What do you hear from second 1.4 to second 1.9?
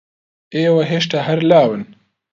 لاون.